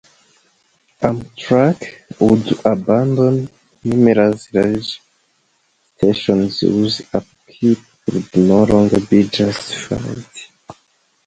Amtrak 1.03 1.79
would 2.19 2.65
abandon 2.65 3.47
numerous 3.83 4.51
large 4.51 4.99
stations 5.95 6.61
whose 6.61 7.01
upkeep 7.13 7.77
could 8.09 8.35
no 8.35 8.63
longer 8.63 8.99
be 9.01 9.27
justified. 9.27 10.25